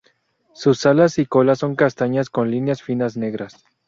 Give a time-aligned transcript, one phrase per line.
[0.53, 3.63] Sus alas y cola son castañas con líneas finas negras.